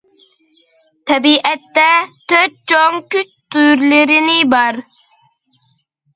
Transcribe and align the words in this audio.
تەبىئەتتە 1.11 1.85
تۆت 2.33 2.57
چوڭ 2.73 2.99
كۈچ 3.13 3.31
تۈرلىرىنى 3.57 4.41
بار. 4.57 4.83